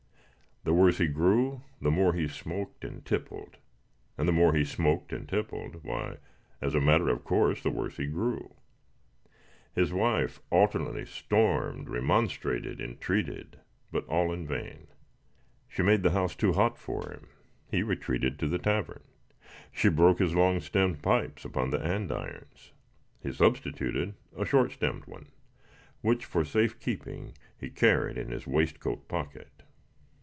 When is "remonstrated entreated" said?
11.89-13.57